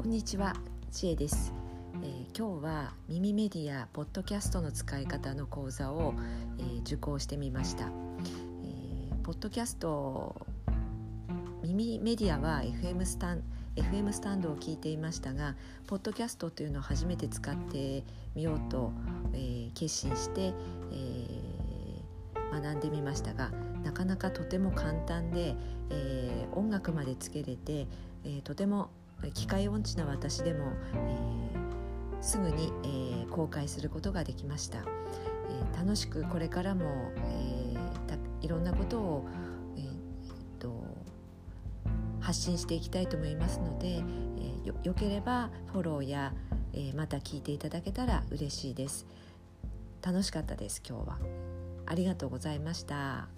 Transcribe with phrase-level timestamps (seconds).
[0.00, 0.54] こんにちは、
[0.90, 1.52] ちえです、
[2.02, 6.14] えー、今日は耳メディアポッドキャストの使い方の講座を、
[6.58, 10.46] えー、受講してみました、えー、ポッドキャスト
[11.62, 13.42] 耳メディアは FM スタン
[13.76, 15.54] FM スタンドを聞いていましたが
[15.86, 18.02] ポッドキャストというのを初めて使って
[18.34, 18.92] みようと、
[19.34, 20.54] えー、決心して、
[20.92, 23.50] えー、学んでみましたが
[23.84, 25.54] なかなかとても簡単で、
[25.90, 27.86] えー、音楽までつけれて、
[28.24, 28.88] えー、とても
[29.32, 39.28] 機械音痴な私でも、えー、すぐに、えー、公開することができました、えー、楽しくこれからも、えー、いろんなことを、
[39.76, 40.84] えー、と
[42.20, 46.32] 発信していきたいと思いますので、えー、よよければフォローや、
[46.72, 49.06] え、また聞いていただけたら嬉しいです。
[50.02, 51.18] 楽しかったです今日は。
[51.86, 53.28] ありがとうございました。